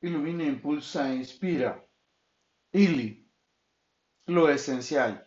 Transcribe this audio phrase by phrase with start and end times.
[0.00, 1.82] ilumina, impulsa, inspira.
[2.72, 3.26] Ili,
[4.26, 5.26] lo esencial.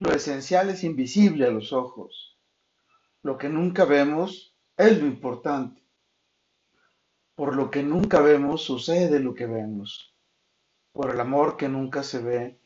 [0.00, 2.36] Lo esencial es invisible a los ojos.
[3.22, 5.82] Lo que nunca vemos es lo importante.
[7.34, 10.14] Por lo que nunca vemos sucede lo que vemos.
[10.92, 12.58] Por el amor que nunca se ve,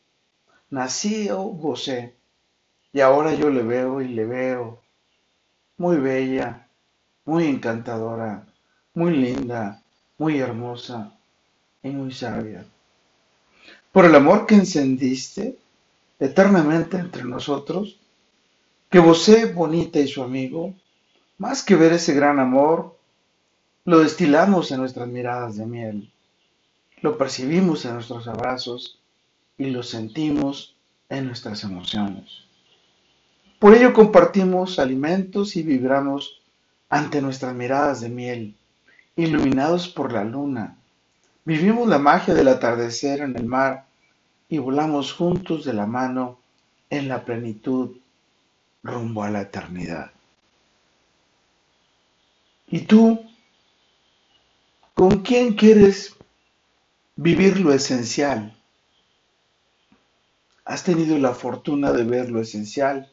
[0.71, 2.17] nací o gocé.
[2.93, 4.83] Y ahora yo le veo y le veo.
[5.77, 6.69] Muy bella,
[7.25, 8.47] muy encantadora,
[8.95, 9.83] muy linda,
[10.23, 11.13] muy hermosa
[11.83, 12.65] y muy sabia.
[13.91, 15.59] Por el amor que encendiste
[16.21, 17.99] eternamente entre nosotros,
[18.89, 20.75] que vosé bonita y su amigo,
[21.39, 22.97] más que ver ese gran amor,
[23.85, 26.13] lo destilamos en nuestras miradas de miel,
[27.01, 29.01] lo percibimos en nuestros abrazos
[29.59, 30.77] y lo sentimos
[31.09, 32.45] en nuestras emociones.
[33.59, 36.41] Por ello compartimos alimentos y vibramos
[36.89, 38.55] ante nuestras miradas de miel,
[39.17, 40.77] iluminados por la luna.
[41.45, 43.87] Vivimos la magia del atardecer en el mar
[44.49, 46.39] y volamos juntos de la mano
[46.91, 47.97] en la plenitud
[48.83, 50.13] rumbo a la eternidad.
[52.69, 53.21] ¿Y tú?
[54.95, 56.17] ¿Con quién quieres
[57.17, 58.57] vivir lo esencial?
[60.65, 63.11] ¿Has tenido la fortuna de ver lo esencial?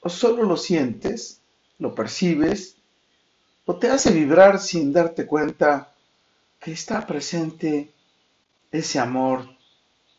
[0.00, 1.40] ¿O solo lo sientes,
[1.78, 2.76] lo percibes,
[3.66, 5.92] o te hace vibrar sin darte cuenta
[6.60, 7.92] que está presente
[8.70, 9.48] ese amor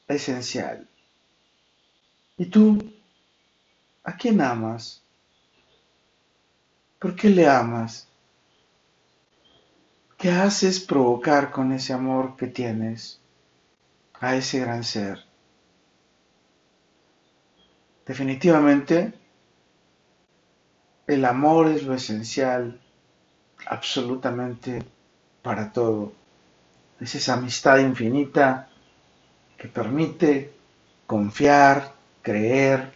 [0.08, 0.88] esencial?
[2.38, 2.78] ¿Y tú?
[4.04, 5.04] ¿A quién amas?
[7.00, 8.08] ¿Por qué le amas?
[10.18, 13.20] ¿Qué haces provocar con ese amor que tienes
[14.14, 15.26] a ese gran ser?
[18.06, 19.14] Definitivamente,
[21.08, 22.80] el amor es lo esencial
[23.67, 24.84] absolutamente
[25.42, 26.14] para todo.
[27.00, 28.70] Es esa amistad infinita
[29.58, 30.53] que permite
[31.06, 32.94] confiar, creer,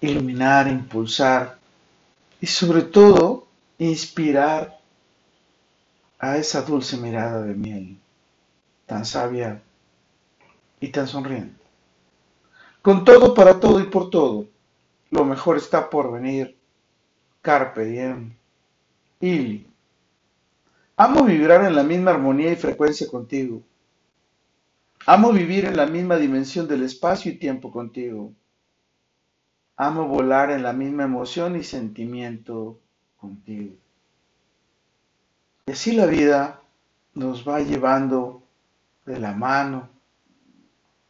[0.00, 1.58] iluminar, impulsar
[2.40, 3.46] y sobre todo
[3.78, 4.78] inspirar
[6.18, 7.98] a esa dulce mirada de miel,
[8.86, 9.62] tan sabia
[10.80, 11.60] y tan sonriente.
[12.82, 14.46] Con todo, para todo y por todo,
[15.10, 16.56] lo mejor está por venir.
[17.42, 18.34] Carpe diem.
[21.02, 23.62] Amo vibrar en la misma armonía y frecuencia contigo.
[25.06, 28.34] Amo vivir en la misma dimensión del espacio y tiempo contigo.
[29.76, 32.78] Amo volar en la misma emoción y sentimiento
[33.16, 33.76] contigo.
[35.64, 36.60] Y así la vida
[37.14, 38.42] nos va llevando
[39.06, 39.88] de la mano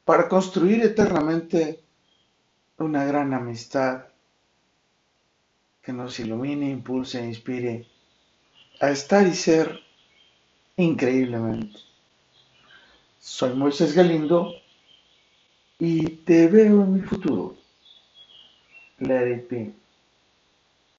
[0.04, 1.82] para construir eternamente
[2.78, 4.04] una gran amistad
[5.82, 7.88] que nos ilumine, impulse e inspire
[8.80, 9.80] a estar y ser
[10.76, 11.78] increíblemente.
[13.20, 14.54] Soy Moisés Galindo
[15.78, 17.56] y te veo en mi futuro.
[18.98, 19.72] Let it be.